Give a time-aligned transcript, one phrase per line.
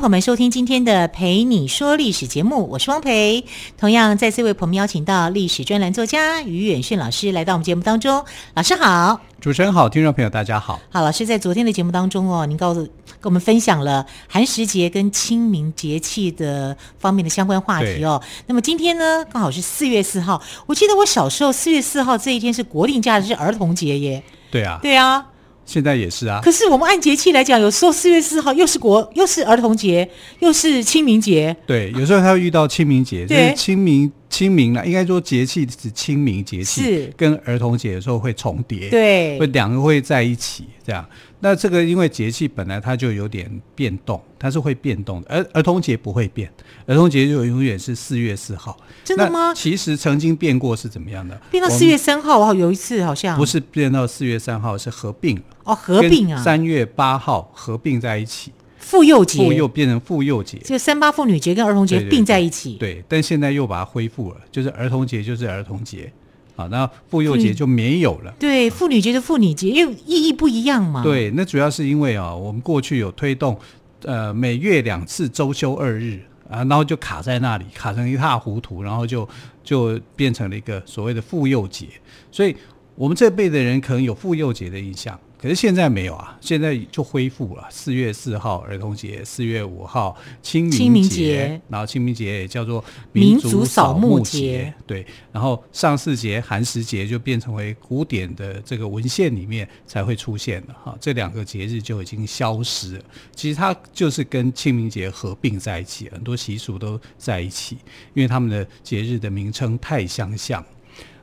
[0.00, 3.44] 朋友们收听今天的《陪你说历史》节目，我是汪培。
[3.76, 8.24] 同样再次为朋友们邀请到历史专栏作家于远逊老师来到我们节目当中。
[8.54, 10.80] 老师好，主持人好，听众朋友大家好。
[10.88, 18.22] 好，老师在昨天的节目当中哦，您告诉跟我们分享了寒食节跟清明节气的方面的相关话题哦。
[18.46, 20.40] 那么今天呢，刚好是四月四号。
[20.64, 24.22] 我记得我小时候四月四号这一天是国定假日，是儿童节耶。
[24.50, 25.26] 对啊，对啊。
[25.70, 31.56] 现在也是啊，可是我们按节气来讲，有时候四月四号又是国，又是儿童节，又是清明节。
[31.64, 41.06] 对，有时候他会遇到清明节，就是清明清明了，应该说节气是清明节气，是跟儿童节有时候会重叠，对，会两个会在一起这样。
[41.40, 46.52] 那这个因为节气本来它就有点变动，它是会变动的，而儿童节不会变，
[46.86, 48.76] 儿童节就永远是四月四号。
[49.02, 49.54] 真的吗？
[49.54, 51.40] 其实曾经变过是怎么样的？
[51.50, 62.74] 变到四月三号，我有一次好像不是变到四月三号，是合并哦，合并啊，三月八号合并在一起，妇幼节，妇幼变成妇幼节，就三八妇女节跟儿童节并在一起。
[62.74, 66.12] 对，对，对，对，但现在又把它恢复了，就是儿童节就是儿童节。
[66.60, 68.34] 好，那妇幼节就没有了。
[68.38, 71.02] 对，妇女节就妇女节，因为意义不一样嘛。
[71.02, 73.58] 对，那主要是因为啊，我们过去有推动，
[74.02, 79.26] 呃，每月两次周休二日啊，然后就卡在那里，卡成一塌糊涂，然后就
[79.64, 81.86] 就变成了一个所谓的妇幼节，
[82.30, 82.54] 所以
[82.94, 85.18] 我们这辈的人可能有妇幼节的印象。
[85.40, 87.66] 可是现在没有啊，现在就恢复了。
[87.70, 95.06] 四月四号儿童节，四月五号清明节，清明节，然后清明节也叫做民族扫墓节，对。
[95.32, 100.94] 然后上巳节、寒食节就变成为古典的这个文献里面才会出现的哈。
[101.00, 103.04] 这两个节日就已经消失了。
[103.34, 107.78] 其实它就是跟清明节合并在一起，很多习俗都在一起，
[108.12, 110.62] 因为他们的节日的名称太相像。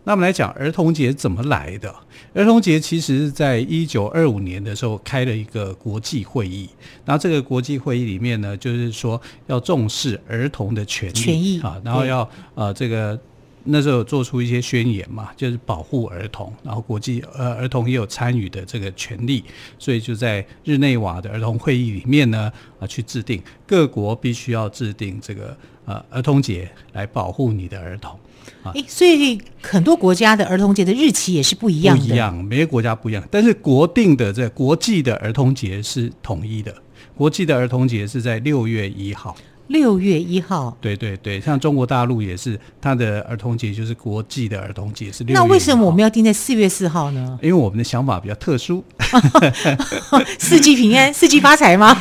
[0.07, 1.93] 那我们来讲儿童节怎么来的？
[2.33, 6.69] 儿童节其实是在一九二五年的时候开了一个国际会议，
[7.03, 13.19] 然后这个国际会议里面呢，就是说要重视儿童的权利，权益啊，然后要呃这个
[13.65, 19.43] 那时候做出一些宣言嘛，就是保护儿童，然后国际呃儿童也有参与的这个权利，
[19.77, 25.57] 所以就在日内瓦的儿童会议里面呢啊去制定各国必须要制定这个
[25.87, 28.15] 呃儿童节来保护你的儿童。
[28.73, 32.05] 诶，所以很多国家的儿童节的日期也是不一样的。
[32.05, 33.23] 不一样，每个国家不一样。
[33.31, 36.73] 但是国定的这国际的儿童节是统一的，
[37.15, 39.35] 国际的儿童节是在六月一号。
[39.67, 45.39] 六月一号，对对对，像中国大陆也是，它的儿童节就是国际的儿童节是六月。
[45.39, 47.39] 那为什么我们要定在四月四号呢？
[47.41, 48.83] 因为我们的想法比较特殊，
[50.39, 51.95] 四季平安， 四季发财吗？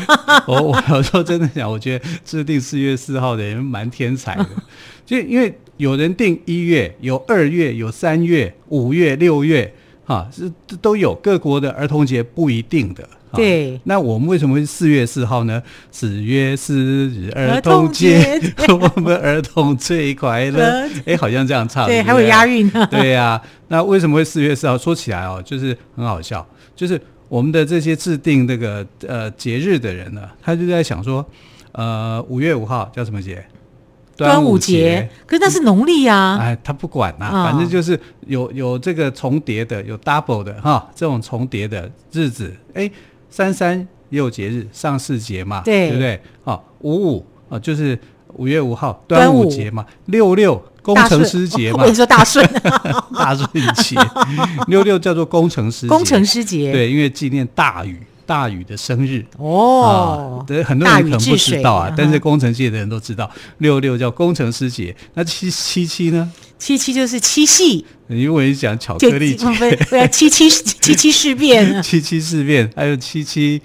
[0.47, 4.47] 我我有时候真的想，我觉得制定四月四号的人蛮天才的，
[5.05, 5.57] 就因为。
[5.79, 9.71] 有人定一月，有二月，有三月、五月、六月，
[10.07, 10.51] 哈，是
[10.81, 11.15] 都有。
[11.17, 13.07] 各国的儿童节不一定的。
[13.33, 13.81] 对。
[13.85, 15.63] 那我们为什么会四月四号呢？
[15.91, 16.77] 四月四
[17.09, 20.63] 日儿童节， 我们儿童最快乐。
[20.63, 21.87] 哎、欸，好像这样唱。
[21.87, 22.87] 对，对还会押韵呢。
[22.91, 23.43] 对呀、啊。
[23.69, 24.79] 那为什么会四月四号？
[24.79, 31.25] 说起来哦，就是很好笑，就是我们的这些制定这个呃节日的人呢，他就在想说，
[31.73, 33.45] 呃，五月五号叫什么节？
[34.17, 36.39] 端午节，可是那是农历啊！
[36.41, 42.51] 哎，他不管呐、啊，反正就是有有这个重叠的，有 double 的哈，这种重叠的日子。
[42.73, 42.91] 哎，
[43.37, 46.19] 三三也有节日，上巳节嘛，对，对不对？
[46.45, 47.99] 啊，五五啊，就是
[48.37, 49.85] 五月五号端午节嘛。
[50.07, 52.43] 六六工程师节嘛， 我跟你说大顺，
[53.15, 53.95] 大顺节。
[54.69, 58.01] 六六叫做工程师节，工程师节，对，因为纪念大禹。
[58.27, 59.25] 大禹的生日。
[59.39, 64.95] 哦，对、啊，很多人可能不知道啊，但是工程界的人都知道，六六叫工程师节。
[65.15, 66.31] 那七七七呢？
[66.59, 69.47] 七七就是七夕，因为你讲巧克力节，
[70.11, 73.61] 七七七七事变， 七七事变，还有七七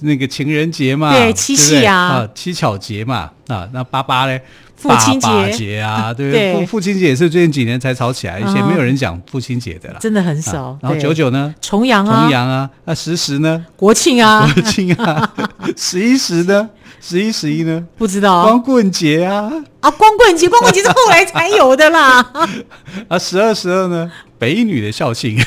[0.00, 4.40] 那个情人节嘛，对，七夕啊，啊，七巧节嘛，啊，那八八嘞。
[4.76, 6.54] 父亲节节啊，对不对？
[6.54, 10.78] 父父亲节也是最近几年才炒起来，以前没有人讲父亲节的啦，真的很少。
[10.82, 11.54] 然后九九呢？
[11.60, 12.68] 重阳啊，重阳啊。
[12.84, 13.64] 那十十呢？
[13.74, 15.34] 国庆啊，国庆啊。
[15.76, 16.68] 十一十呢？
[17.00, 17.84] 十一十一呢？
[17.96, 18.42] 不知道。
[18.44, 19.50] 光棍节啊，
[19.80, 22.32] 啊，光棍节， 光棍节是后来才有的啦。
[23.08, 24.10] 啊，十二十二呢？
[24.38, 25.38] 北女的校庆，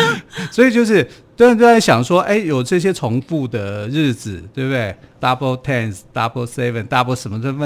[0.50, 1.08] 所以就是。
[1.38, 7.64] 都都在想说，哎，有这些重复的日子，对不对？Double Tens，Double Seven，Double 什么什么，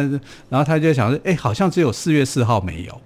[0.50, 3.00] 然后他就想说，哎，好像只有四月四号没有，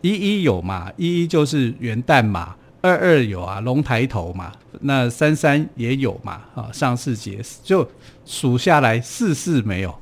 [0.00, 4.52] 一一有嘛，一一就是元旦嘛，二二有啊，龙抬头嘛，
[4.82, 7.90] 那三三也有嘛，啊，上巳节就
[8.24, 9.92] 数下来四四没有，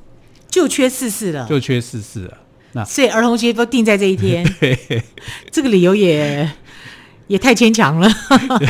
[0.51, 2.37] 就缺四四了，就缺四四了。
[2.73, 5.03] 那所以儿童节都定在这一天， 对，
[5.51, 6.51] 这个理由也。
[7.31, 8.11] 也太牵强了，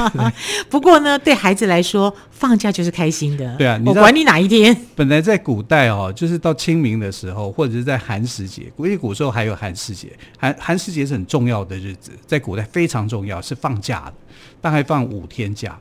[0.68, 3.56] 不过呢，对孩子来说，放假就是开心的。
[3.56, 4.76] 对啊，我管你哪一天。
[4.94, 14.12] 本来在古代哦，就是到清明的时候，或者是在寒食节，因为古时候还有寒食节，寒寒食节是很重要的日子，在古代非常重要，是放假的，
[14.60, 15.78] 大概放五天假，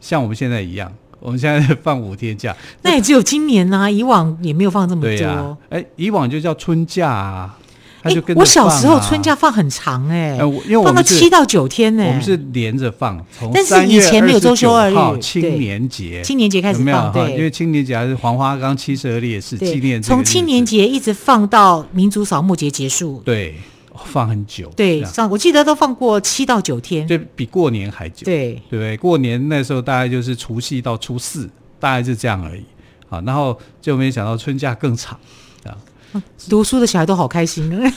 [0.00, 0.90] 像我们现在一样，
[1.20, 5.10] 我们现在放五天假， 那也只有今年啊，以往也没有放这么多。
[5.10, 7.58] 对啊，哎，以往就叫春假啊。
[8.02, 12.08] 哎、欸，我小时候春假放很长哎、欸，因为放到七到九天呢、欸。
[12.08, 23.56] 我们是连着放，从但是以前没有周休二日，青年节，青年节开始放，对，因为青年节还是黄花岗七十二烈士纪念，从青年节一直放到民族扫墓节结束，对，
[24.04, 28.96] 放很久，对，上我记得都放过七到九天，就比过年还久，对，对不对？
[28.96, 31.48] 过年那时候大概就是除夕到初四，
[31.80, 32.64] 大概是这样而已，
[33.08, 35.18] 好，然后就没想到春假更长。
[35.64, 35.76] 啊
[36.48, 37.68] 读书的小孩都好开心，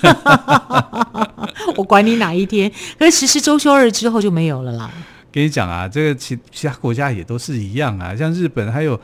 [1.77, 2.69] 我管你哪一天。
[2.97, 4.91] 可是实施周休二日之后就没有了啦。
[5.31, 8.99] 跟你讲啊，这个其其他国家也都是一样啊，像日本还有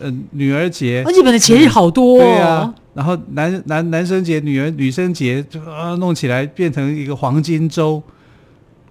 [0.00, 2.24] 呃女儿节，日本的节日好多、哦嗯。
[2.24, 8.02] 对啊，然后男男男生节、女儿女生节就，啊弄起来变成一个黄金周。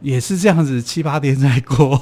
[0.01, 1.99] 也是这样子，七八天在过，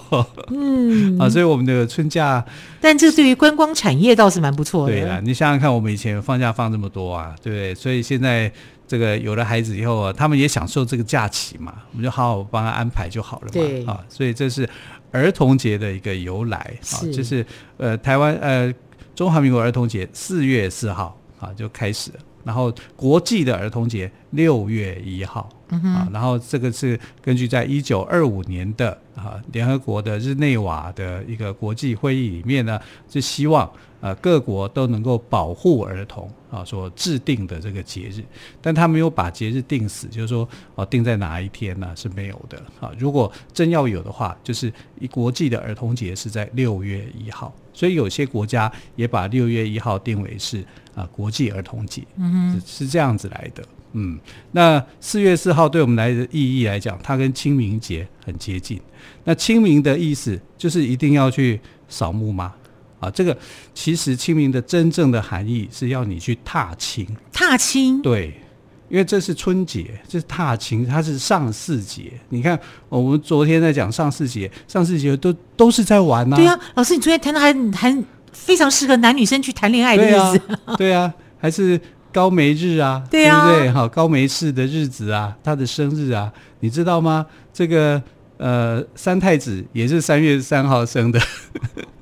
[0.50, 2.44] 嗯 啊，所以我们的春假，
[2.82, 4.92] 但这对于观光产业倒是蛮不错的。
[4.92, 7.74] 对啊，你想想看，我们以前放假放这么多啊，对不对？
[7.74, 8.52] 所以现在
[8.86, 13.52] 这个有了孩子以后啊，他们也享受这个假期嘛，我们就好好帮他安排就好了嘛。
[13.54, 14.68] 对啊，所以这是
[15.12, 16.58] 儿童节的一个由来
[16.92, 17.46] 啊，就是
[17.78, 18.74] 呃，台湾呃，
[19.16, 22.20] 中华民国儿童节四月四号啊就开始了。
[22.46, 32.78] 然后国际的儿童节六月一号，啊，然后这个是根据在一九二五年的啊联合国的日内瓦的一个国际会议里面呢，
[33.10, 38.22] 是希望呃各国都能够保护儿童啊所制定的这个节日，
[38.62, 42.92] 但他没有把节日定死，就是说哦定在哪一天呢，是没有的啊。
[43.00, 44.70] 如果真要有的话，就是
[45.00, 50.64] 一国际的儿童节是在六月一号，所以有些国家也把六月一号定为是。
[50.96, 54.16] 啊，国际儿童节，嗯，是这样子来的，嗯，
[54.52, 58.80] 那四月四号对我们来的意义来讲，它跟清明节很接近。
[59.24, 61.60] 那清明的意思就是一定要去
[61.90, 62.54] 扫墓吗？
[63.00, 63.36] 啊，这个
[63.74, 68.40] 其实清明的真正的含义是要你去踏青，踏青，对，
[68.90, 72.12] 因为这是春节，这是踏青，它是上巳节。
[72.30, 72.60] 你看，
[72.90, 76.38] 我们昨天在讲上巳节，上巳节都都是在玩呐、啊。
[76.38, 78.04] 对啊，老师，你昨天谈的还还。
[78.36, 81.80] 非常适合男女生去谈恋爱的日子，对啊，对啊，还是
[82.12, 83.70] 高梅日啊，对啊，对不对？
[83.70, 87.28] 好，高梅氏的日子啊，他的生日啊，你知道吗？
[87.54, 88.02] 这个
[88.38, 91.22] 呃，三太子也是三月三号生的，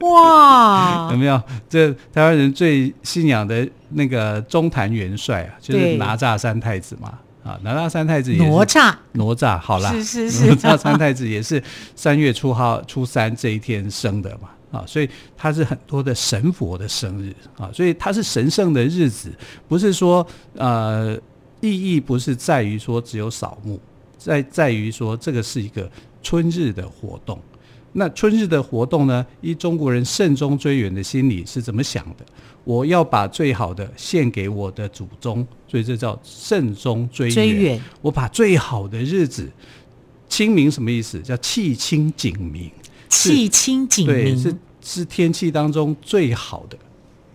[0.01, 1.42] 哇，有没有？
[1.69, 11.62] 这台湾人最信仰的那个中坛元帅啊，就是哪吒三太子嘛，啊，哪吒三太子也是哪吒，哪吒，好啦，是是是， 哪吒三太子也是
[11.96, 14.50] 三月初号初三这一天生的嘛。
[14.72, 19.29] 啊，所以他是很多的神佛的生日啊，所以他是神圣的日子，
[19.67, 21.13] 不是说呃
[21.60, 23.77] 意义不是在于说只有扫墓，
[24.17, 25.91] 在在于说这个是一个
[26.24, 27.38] 春日的活动。
[27.93, 32.25] 那春日的活动呢，依中国人慎终追远的心理是怎么想的？
[32.63, 37.36] 我要把最好的献给我的祖宗，所以这叫慎终追远。
[37.36, 39.50] 追远，我把最好的日子，
[40.29, 41.19] 清明什么意思？
[41.19, 42.71] 叫气清景明。
[43.10, 46.77] 气清景明，对，是是天气当中最好的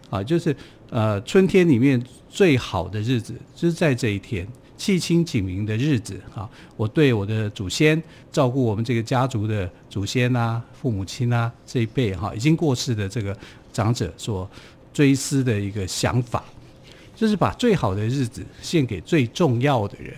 [0.08, 0.56] 啊，就是
[0.88, 4.46] 呃春天里面最好的日子，就是在这一天
[4.76, 6.48] 气清景明的日子啊。
[6.76, 13.36] 我对我的祖先，照顾我们这个家族的祖先啊、父母亲啊这一辈哈、啊，已经过世的这个
[13.72, 14.48] 长者所
[14.92, 16.44] 追思的一个想法，
[17.14, 20.14] 就是把最好的日子献给最重要的人，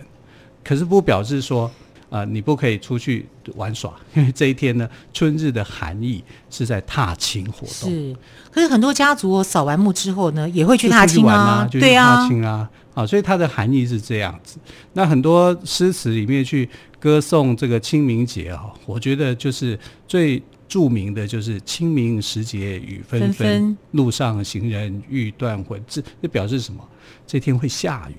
[0.63, 1.69] 可是不表示说。
[2.11, 3.23] 啊、呃，你不可以出去
[3.53, 7.87] 玩耍， 因为这一天呢，春日的含义是在踏青活动。
[7.91, 8.15] 是，
[8.51, 12.67] 可是很多家族扫完墓之后呢，也会去踏青啊，啊就去踏青啊，
[12.99, 14.57] 啊，所以它的含义是这样子。
[14.91, 16.67] 那很多诗词里面去
[16.99, 26.85] 歌颂这个清明节啊，我觉得就是最著名的就是“清明时节雨纷纷，路上行人欲断魂”，这这表示什么？
[27.25, 28.15] 这天会下雨。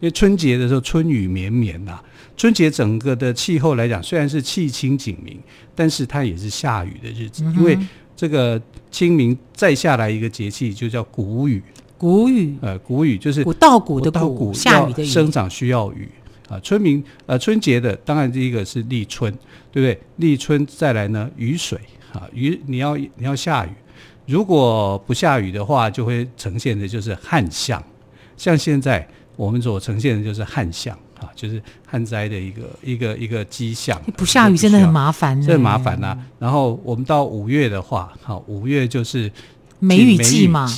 [0.00, 1.98] 因为春节的时候春雨绵绵呐，
[2.36, 5.40] 春节整个的气候来讲，虽然是气清景明，
[5.74, 7.44] 但是它也是下雨的日子。
[7.44, 7.78] 嗯、因为
[8.14, 11.62] 这个清明再下来一个节气就叫谷雨，
[12.02, 16.08] 谷雨，呃，谷雨就是谷稻谷的谷，下雨的雨，生长需要雨，
[16.48, 19.32] 啊，春明呃春节的当然第一个是立春，
[19.70, 19.96] 对不对？
[20.16, 21.78] 立春再来呢雨水
[22.12, 23.70] 啊雨你要你要下雨，
[24.26, 27.80] 如果不下雨的话，就会呈现的就是旱象。
[28.36, 29.06] 像现在
[29.36, 33.96] 我们所呈现的就是旱象啊，就是旱灾的一个一个一个迹象。
[34.16, 36.18] 不下雨真的很麻烦，这很麻烦呐、啊。
[36.40, 39.30] 然后我们到五月的话，好，五月就是
[39.78, 40.68] 梅雨季嘛。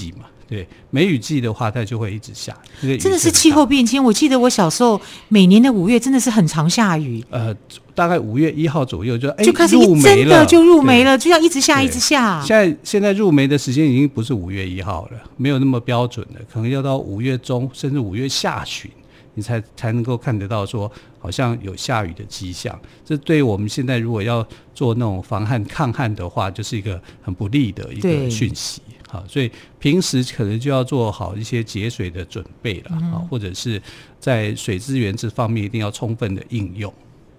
[0.46, 2.56] 对，梅雨季的话，它就会一直下。
[2.80, 4.02] 真的是气候变迁。
[4.02, 7.24] 我记得我小时候，每年的五月真的是很常下雨。
[7.30, 7.54] 呃，
[7.94, 12.42] 大概五月一号左右就哎，就开始一真的就入梅了，就要一直下，一直下。
[12.42, 18.90] 现在现在入梅的时间已经不是五月一号了，没有那么标准了，可能要到五月中甚至五月下旬，
[19.34, 22.78] 你才才能够看得到说好像有下雨的迹象。
[23.04, 28.82] 这对于我们现在如果要做那种防旱抗旱的话，就是一个很不利的一个讯息。
[29.14, 33.80] 啊，所以平时可能就要做好一些节水的准备了啊，或者是
[34.18, 36.92] 在水资源这方面一定要充分的应用。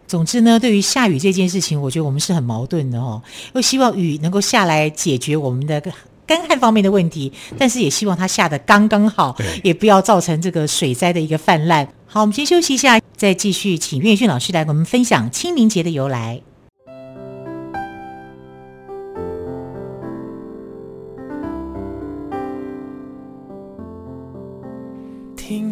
[0.07, 3.21] 总之呢，对于下雨这件事情，我觉得我们是很矛盾的哦，
[3.53, 5.81] 又希望雨能够下来解决我们的
[6.25, 11.87] 干旱方面的问题，但是也希望它下的刚刚好，也不要造成这个水灾的一个泛滥。
[12.05, 16.41] 好，我们先休息一下，再继续请岳训老师来给我们分享清明节的由来。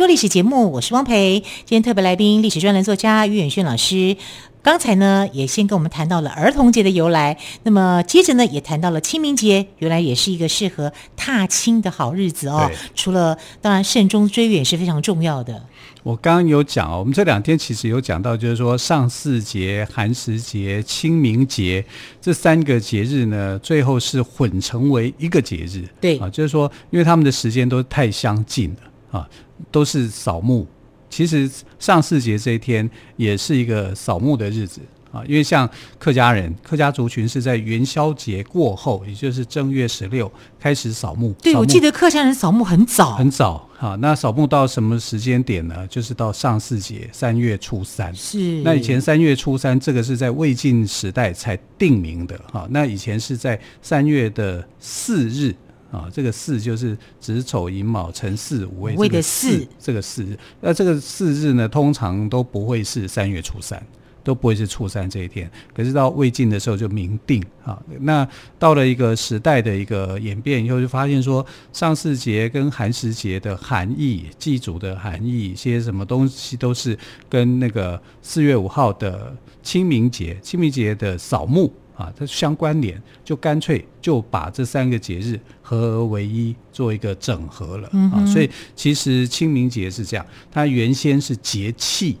[0.00, 1.40] 说历史节目，我是汪培。
[1.66, 4.16] 今天特别来宾，历史专栏作家于远轩老师。
[4.62, 7.36] 刚才呢，也先跟我们谈到了儿童节的由来。
[7.64, 12.70] 那么接着呢，也谈到了清明节，原来也是一个适合踏青的好日子哦。
[12.94, 15.66] 除了当然慎终追远是非常重要的。
[16.02, 21.84] 我刚刚有讲哦，我们这两天其实有讲到，就是说上巳节、寒食节、清明节
[22.22, 25.86] 这三个节日呢，最后是混成为一个节日。
[26.00, 29.28] 对啊，就是说，因为他们的时间都太相近了啊。
[29.70, 30.66] 都是扫墓，
[31.10, 31.48] 其实
[31.78, 34.80] 上巳节这一天也是一个扫墓的日子
[35.12, 41.34] 啊，因为像客家人，客家族群是在元宵节过后，也就是正月十六开始扫墓。
[41.42, 43.94] 对，我记得客家人扫墓很早，很早啊。
[43.96, 45.86] 那扫墓到什么时间点呢？
[45.88, 48.14] 就是到上巳节三月初三。
[48.14, 48.62] 是。
[48.62, 52.66] 那以前三月初三这个是在魏晋时代才定名的哈。
[52.70, 55.54] 那以前是在三月的四日。
[55.90, 60.38] 啊，这个巳就是子丑寅卯辰巳午未的巳，这个巳日。
[60.60, 63.84] 那这个巳日呢，通常都不会是三月初三，
[64.22, 65.50] 都不会是初三这一天。
[65.74, 67.76] 可是到魏晋的时候就明定啊。
[68.00, 76.96] 那到了一个时代的一个演变以后，就发现说上巳节跟寒食节的含义、祭祖的含义，一些什么东西都是
[77.28, 81.72] 跟那个四月五号的清明节、清明节的扫墓。
[82.00, 88.24] 啊，它相关联，就干脆就把这三个节日合而为一，做一个整合了啊。
[88.24, 92.16] 所以其实清明节是这样，它原先是节气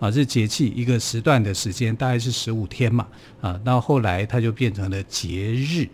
[0.00, 3.06] 啊，是节气一个时段的时间，大概是十五天嘛
[3.40, 3.58] 啊。
[3.64, 5.88] 到后来它就变成了节日，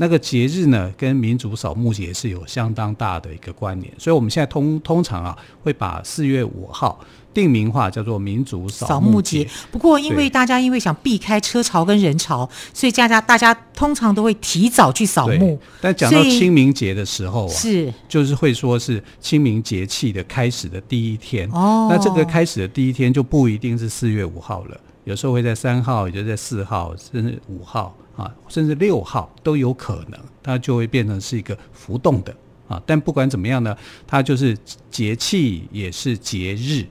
[0.00, 3.92] 那个节日呢，跟民族扫墓节是有相当大的一个关联。
[3.98, 6.98] 所以我们现在通通常啊，会把四月五号。
[7.34, 15.56] 定名化叫做民族扫墓节，不过因为大家因为想避开车潮跟人潮，所以大家大家通常都会提早去扫墓。
[15.80, 21.48] 但讲到清明节的时候啊，是就是会说是清明节气的开始的第一天。
[21.52, 32.82] 哦，那这个开始的第一天就不一定是四月五号了，有时候会在三号，也就在四号，甚至五号啊，甚至六号都有可能，它就会变成是一个浮动的啊。
[32.84, 33.74] 但不管怎么样呢，
[34.06, 34.54] 它就是
[34.90, 36.84] 节气也是节日。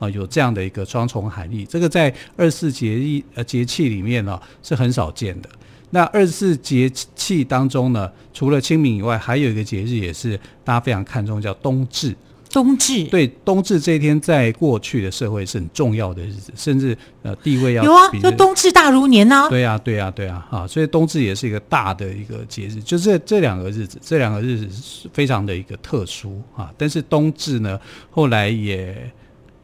[0.00, 5.48] 啊，有这样的一个双重含义，这个在二十四节呃节气里面呢、是很少见的。
[5.90, 12.12] 那二十四节气当中呢，除了清明以外，还有一个节日也是大家非常看重，叫冬至。
[12.54, 19.48] 冬至对，冬至这一天在过去的社会是很重要的日子，甚至呃地位要有啊，就冬至大如年呢、啊。
[19.48, 26.72] 对呀、啊，对呀、啊，对啊，啊，所以冬至也是一个大的一个节日，就这这两个日子，这两个日子是非常的一个特殊啊。
[26.78, 27.78] 但是冬至呢，
[28.10, 28.96] 后来也。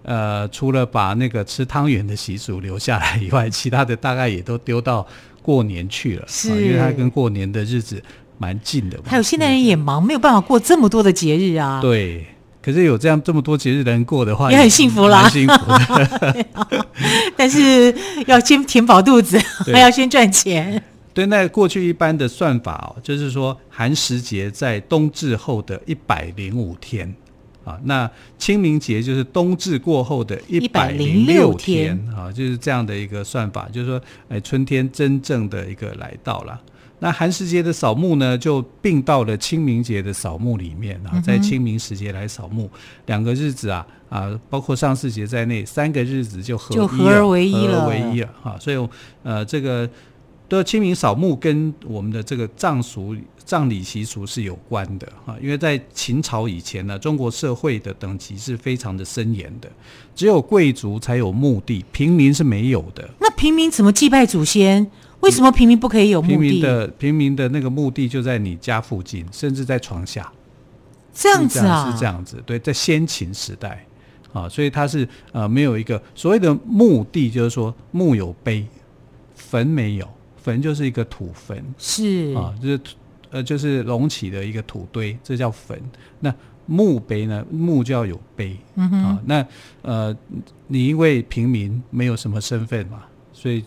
[0.02, 5.06] 呃，除了把那个吃汤圆的习俗留下来以外，其他的大概也都丢到
[5.42, 8.02] 过年去了，是，啊、因为它跟过年的日子
[8.38, 9.04] 蛮近的嘛。
[9.06, 11.82] 还有现代人也忙，没有办法过这么多的节日啊。
[11.82, 12.26] 对，
[12.62, 16.46] 可是有这样这么多节日的人过的话，也很幸福啦，幸福的。
[17.36, 17.94] 但是
[18.26, 19.38] 要先填饱肚子，
[19.72, 20.82] 还要先赚钱。
[21.12, 27.12] 对，那过去一般的算法哦，就是说寒食节在冬至后的一百零五天
[27.64, 36.60] 啊，那清明节就是冬至过后的一百零六天啊，就是这样的一个算法，就是说，哎，春天真正的一个来到了。
[37.00, 48.56] 那寒食节的扫墓呢，就并到了清明节的扫墓里面啊，在清明时节来扫墓，嗯、两个日子啊啊，包括上巳节在内，三个日子就合就合而为一了，合而为一了哈。
[48.58, 48.88] 所以
[49.22, 49.88] 呃，这个。
[50.58, 59.70] 的清明扫墓跟我们的这个葬俗、葬礼习俗是有关的哈，因为在秦朝以前呢，中国社会的等级是非常的森严的，
[60.14, 63.08] 只有贵族才有墓地，平民是没有的。
[63.20, 64.90] 那平民怎么祭拜祖先？
[65.20, 66.34] 为什么平民不可以有墓地？
[66.34, 70.32] 平民的平民的那个墓地就在你家附近，甚至在床下。
[71.12, 71.92] 这样子啊？
[71.92, 73.84] 是这样子，对，在先秦时代
[74.32, 78.64] 啊，所以它是呃没有一个所谓的墓地，就是说墓有碑，
[79.34, 80.08] 坟没有。
[80.42, 82.80] 坟就是一个土坟，是啊，就是
[83.30, 85.80] 呃，就是隆起的一个土堆，这叫坟。
[86.18, 86.34] 那
[86.66, 87.44] 墓碑呢？
[87.50, 89.22] 墓就要有碑，嗯哼啊。
[89.24, 89.46] 那
[89.82, 90.16] 呃，
[90.68, 93.64] 你因为平民没有什么身份嘛，所以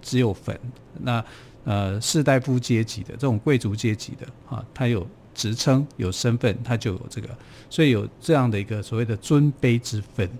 [0.00, 0.58] 只有坟。
[1.00, 1.24] 那
[1.64, 7.28] 呃，士大夫阶级的这种贵族阶级的啊，他有职称、有身份，他就有这个，
[7.68, 10.30] 所以有这样的一个所谓的尊卑之分。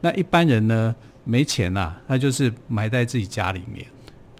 [0.00, 0.94] 那一般人呢，
[1.24, 3.86] 没钱呐、啊，他就是埋在自己家里面。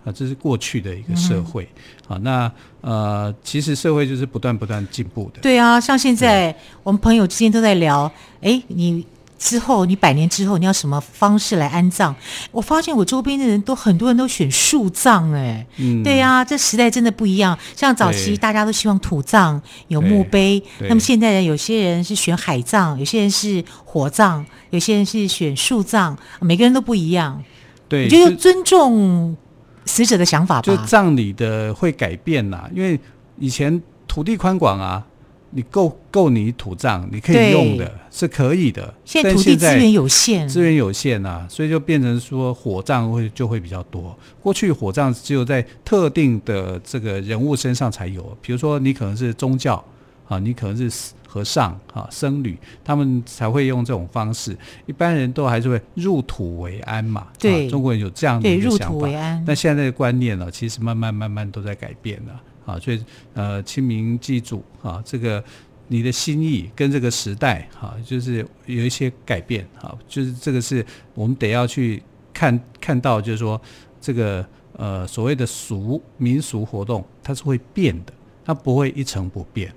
[0.04, 1.68] 啊，这是过去的一个社会，
[2.06, 5.40] 好、嗯，那呃，其实社会就是不断不断进步的。
[5.40, 9.06] 对啊，像现在我们朋友之间都在聊，哎，你
[9.38, 12.12] 之后你百年之后你要什么方式来安葬？
[12.50, 17.56] 我发现我周边的人都很多人都选树葬，哎，嗯，对呀、啊，这时代真的不一样。
[17.76, 27.40] 像早期大家都希望土葬有墓碑，那么现在人有些人是选海葬，有些人是火葬，有些人是选树葬，每个人都不一样。
[27.88, 29.36] 对，我觉得尊重。
[29.84, 32.98] 死者的想法吧，就葬礼的会改变呐，因为
[33.38, 35.04] 以前土地宽广啊，
[35.50, 38.94] 你够够你土葬，你可以用的，是可以的。
[39.04, 44.16] 现在土地资源有限，资源有限啊，所以就变成说火葬会就会比较多。
[44.40, 49.84] 过去火葬只有在特定的这个人物身上才有，比如说你可能是宗教
[50.28, 51.12] 啊，你可能是。
[51.32, 54.54] 和尚啊，僧侣，他们才会用这种方式。
[54.84, 57.28] 一般人都还是会入土为安嘛。
[57.38, 58.84] 对，啊、中国人有这样的一个想法。
[58.84, 59.42] 入土为安。
[59.46, 62.78] 但现在的观念呢，其实慢慢慢慢都在改变了啊。
[62.78, 65.42] 所以呃，清明祭祖啊，这个
[65.88, 69.96] 你的心意跟这个时代啊，就是有一些改变啊。
[70.06, 72.02] 就是这个是我们得要去
[72.34, 73.58] 看看到，就是说
[74.02, 78.12] 这个呃所谓的俗民俗活动，它是会变的，
[78.44, 79.72] 它不会一成不变。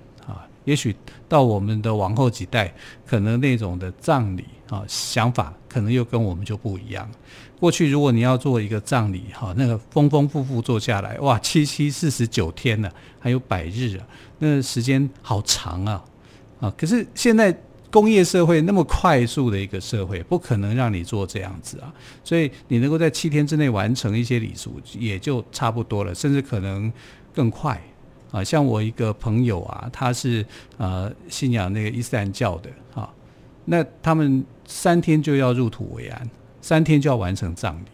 [0.66, 0.94] 也许
[1.26, 2.70] 到我们的往后几代，
[3.06, 7.10] 可能那种的葬礼啊想法，可能又跟我们就不一样。
[7.58, 14.06] 过去如果你要做一个葬礼哈，那个丰丰富富做下来，哇，七七四十九天呢，还有百日啊，
[14.40, 16.04] 那时间好长啊
[16.60, 16.74] 啊！
[16.76, 17.56] 可是现在
[17.90, 21.90] 工业社会那么快速的一个社会，不可能让你做这样子啊，
[22.22, 26.92] 所以你能够在七天之内完成一些礼俗，也就差不多了，甚至可能
[27.32, 27.80] 更快。
[28.30, 30.44] 啊，像我一个朋友啊，他是
[30.76, 33.08] 呃信仰那个伊斯兰教的啊，
[33.64, 37.88] 那他们三天就要入土为安，三天就要完成葬礼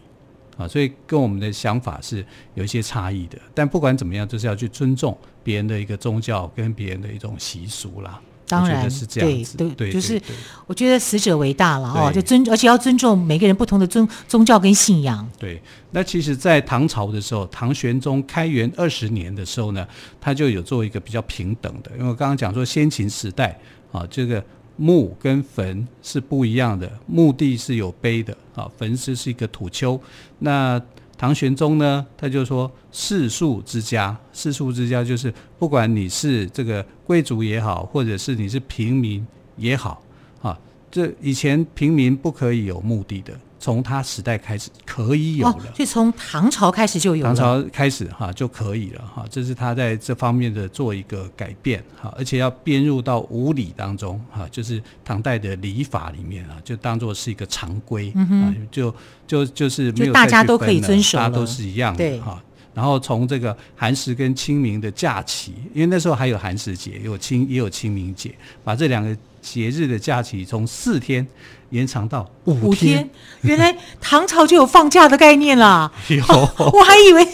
[0.57, 3.37] 啊，所以跟我们的想法是有一些差异的。
[3.53, 8.19] 但不管怎么样，就是要去尊重别人的一个宗教跟别人的一种习俗啦。
[8.47, 10.21] 当然是这样子，对对，就是
[10.67, 15.27] 我觉得死者为大了哦，就尊，而且要尊重每个人不同的宗宗教跟信仰。
[15.37, 19.87] 对，那其实，在唐朝的时候，唐玄宗开元二十年的时候呢，
[20.19, 23.57] 他就有做一个比较平等的，因为我刚刚讲说先秦时代
[23.91, 24.43] 啊，这个
[24.75, 29.99] 墓跟坟是不一样的，墓地是有碑的啊，坟是是一个土丘，
[30.39, 30.81] 那。
[31.23, 40.03] 唐玄宗呢，他就说世庶之家，世庶之家就是不管你是这个贵族也好，或者是你是平民也好，
[40.41, 40.59] 啊，
[40.91, 43.33] 这以前平民不可以有目的的。
[43.63, 47.33] 从他时代开始可以有了，所以从唐朝开始就有了。
[47.33, 58.93] 唐朝开始哈就可以了哈，这是他在这方面的做一个改变哈，而且要编入到五礼当中哈，就是唐代的礼法里面啊，就当做是一个常规啊，就
[59.25, 62.43] 就就是没有大家都可以遵守，大家都是一样的哈。
[62.73, 71.25] 然后从这个寒食跟清明的假期，因为那时候还有寒食节，有清也有清明节，把这两个节日的假期从四天
[71.73, 73.09] 延长到五天。
[73.41, 75.91] 原来唐朝就有放假的概念啦！
[76.07, 77.27] 有、哦， 我还以为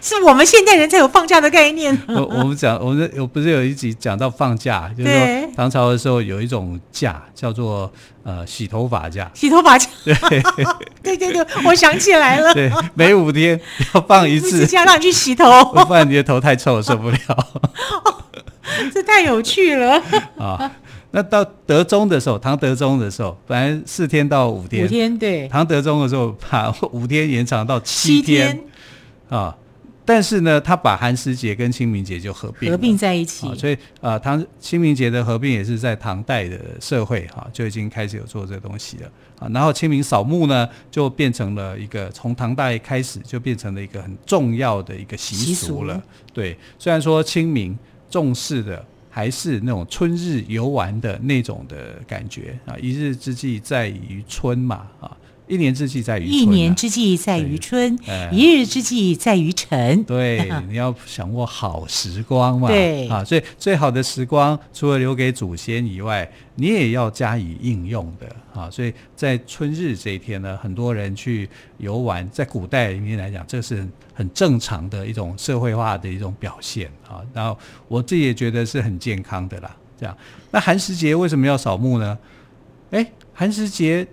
[0.00, 1.94] 是我们现代人才有放假的概念。
[2.08, 7.90] 我我们讲，我们有不是有一集讲到放假，就是说唐朝的时候有一种假叫做
[8.22, 9.30] 呃洗头发假。
[9.34, 10.14] 洗头发假，对
[11.02, 12.54] 对对对，我想起来了。
[12.54, 13.60] 对，每五天
[13.94, 17.18] 要放一次假，让你去洗头，不然你的头太臭受不了。
[18.04, 18.14] 哦、
[18.92, 20.02] 这太有趣了
[20.38, 20.70] 啊！
[21.14, 25.46] 那到德宗的时候，唐德宗的时候，本来四天到五天，五天对。
[25.46, 28.60] 唐德宗的时候，把五天延长到七天，
[29.28, 29.56] 啊。
[30.06, 39.48] 但是呢，他把寒食节跟清明节就合并合并在一起，所以啊，唐清明节的合并也是在唐代的社会哈、啊，就已经开始有做这个东西了啊。
[39.54, 46.02] 然后清明扫墓呢，就变成了一个从唐代开始就变成了一个很重要的一个习俗了。
[46.34, 47.74] 对，虽然说清明
[48.10, 55.16] 重视的还是那种春日游玩的那种的感觉啊，一日之计在于春嘛啊。
[55.46, 57.98] 一年之计在于春、啊，一年之计在于春，
[58.32, 60.02] 一日之计在于晨。
[60.04, 62.68] 对， 你要掌握好时光嘛。
[62.68, 68.26] 对啊，所以最好的时光，除了留给祖先以外，你也要加以应用的
[68.58, 68.70] 啊。
[68.70, 77.20] 所以在春日这一天呢，很多人去游玩，在古代里面来讲，这是很正常的一种社会化的一种表现啊。
[77.34, 79.76] 然后我自己也觉得是很健康的啦。
[80.00, 80.16] 这样，
[80.50, 82.18] 那寒食节为什么要扫墓呢？
[82.92, 84.06] 哎，寒食节。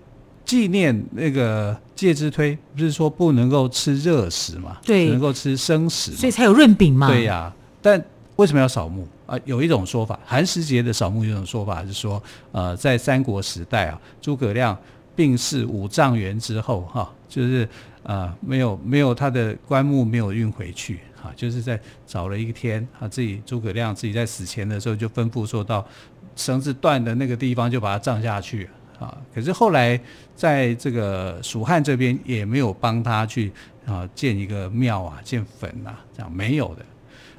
[0.51, 4.75] 纪念那个介之推，不是说不能够吃热食嘛？
[4.83, 7.07] 对，只能够吃生食，所以才有润饼嘛。
[7.07, 8.03] 对呀、啊，但
[8.35, 9.39] 为什么要扫墓啊？
[9.45, 14.77] 有一种说法，寒食节的扫墓有一种说法是说，呃，在三国时代啊，诸葛亮
[15.15, 17.65] 病逝五丈原之后，哈、啊，就是
[18.03, 25.87] 呃，没有没有他的棺木没有运回去，哈、啊，就是在找了一天，他、啊、自己诸葛亮自己在死前的时候就吩咐说到
[26.35, 28.69] 绳子断的那个地方就把它葬下去。
[29.01, 29.99] 啊，可是后来
[30.35, 33.51] 在这个蜀汉这边也没有帮他去
[33.87, 36.85] 啊建一个庙啊建坟啊，这样没有的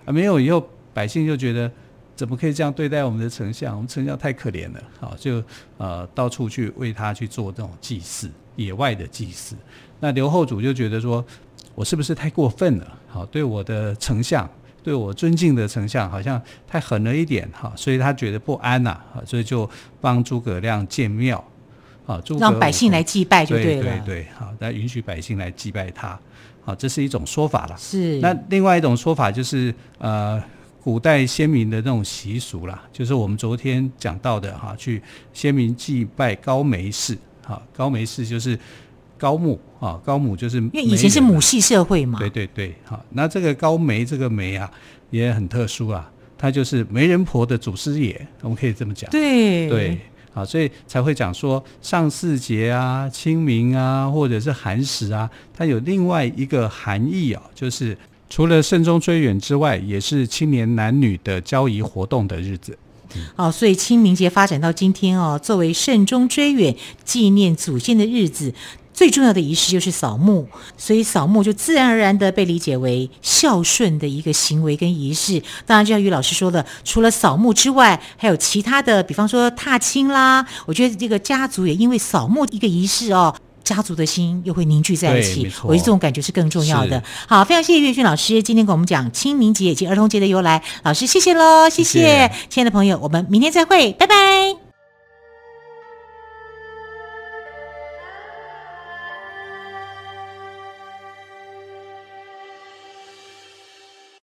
[0.05, 1.71] 啊，没有以后百姓就觉得
[2.17, 3.77] 怎么可以这样对待我们的丞相？
[3.77, 5.41] 我们丞相太可怜了，好就
[5.79, 9.55] 呃到处去为他去做这种祭祀，野外的祭祀。
[10.01, 11.25] 那刘后主就觉得说，
[11.77, 12.99] 我是不是太过分了？
[13.07, 14.51] 好，对我的丞相。
[14.85, 19.71] 对我尊敬的丞相好像太狠了一点哈，所以他觉得不安呐，啊，所以就
[20.01, 21.45] 帮诸葛亮建庙，
[22.07, 26.19] 啊，让百姓来祭拜就对了，对对对，好，来允许百姓来祭拜他，
[26.65, 27.77] 好，这是一种说法了。
[27.79, 28.19] 是。
[28.21, 30.43] 那另外一种说法就是，呃，
[30.83, 38.59] 古代先民的那种习俗啦，就是我们昨天讲到的哈，去先民祭拜高梅氏，哈，高梅氏就是。
[39.19, 42.19] 高木啊，高母就是因为以前是母系社会嘛。
[42.19, 44.69] 对对对，好，那这个高梅这个梅啊，
[45.11, 49.09] 也很特殊啊，它就是媒人婆的祖师爷，我们可以这么讲。
[49.13, 50.01] 对对，
[50.35, 57.97] 好，所以才会讲说上巳节啊、清明啊，或者是寒食啊，它有另外一个含义啊，就是
[58.31, 62.79] 除了慎终追远之外，也是青年男女的交谊活动的日子。
[63.37, 68.55] 好，所以清明节发展到今天哦，作为慎终追远、纪念祖先的日子。
[68.95, 75.43] 最重要的仪式就是扫墓，所以扫墓就自然而然的被理解为孝顺的一个行为跟仪式。
[75.67, 80.47] 当然，就像于老师说的，除了扫墓之外，还有其他的，比方说踏青啦。
[80.67, 85.51] 我觉得这个家族也因为扫墓一个仪式哦，家族的心又会凝聚在一起。
[85.63, 87.03] 我觉得这种感觉是更重要的。
[87.27, 90.63] 好，非常谢谢岳勋老师今天跟我们讲清明节以及儿童节的由来。
[90.83, 94.62] 老师，谢谢喽，谢谢亲爱的朋友，我们明天再会，拜拜。